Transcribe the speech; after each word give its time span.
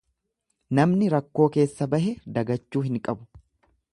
Namni 0.79 1.09
rakkoo 1.15 1.45
keessa 1.57 1.87
bahe 1.93 2.15
dagachuu 2.39 2.85
hin 2.89 2.97
qabu. 3.09 3.31